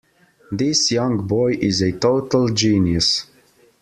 This 0.51 0.91
young 0.91 1.27
boy 1.27 1.59
is 1.61 1.79
a 1.83 1.91
total 1.91 2.47
genius. 2.49 3.27